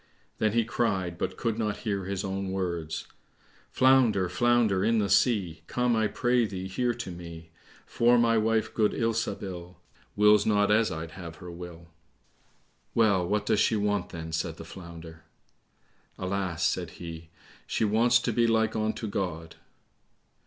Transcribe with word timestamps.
Then 0.39 0.53
he 0.53 0.65
cried, 0.65 1.19
but 1.19 1.37
could 1.37 1.59
not 1.59 1.77
hear 1.85 2.05
his 2.05 2.23
own 2.23 2.49
words, 2.49 3.05
"Flounder, 3.69 4.29
flounder 4.29 4.83
in 4.83 4.97
the 4.97 5.11
sea, 5.11 5.61
Come, 5.67 5.95
I 5.95 6.07
pray 6.07 6.47
thee, 6.47 6.67
here 6.67 6.95
to 6.95 7.11
me; 7.11 7.51
For 7.85 8.17
my 8.17 8.35
wife, 8.35 8.73
good 8.73 8.93
Ilsabil, 8.95 9.75
Wills 10.15 10.43
not 10.43 10.71
as 10.71 10.91
I'd 10.91 11.11
have 11.11 11.35
her 11.35 11.51
will." 11.51 11.89
"Well, 12.95 13.27
what 13.27 13.45
does 13.45 13.59
she 13.59 13.75
want, 13.75 14.09
then?" 14.09 14.31
said 14.31 14.57
the 14.57 14.65
Flounder. 14.65 15.23
"Alas," 16.17 16.65
said 16.65 16.89
he, 16.97 17.29
"she 17.67 17.85
wants 17.85 18.17
to 18.21 18.33
be 18.33 18.47
like 18.47 18.75
unto 18.75 19.05
God." 19.07 19.57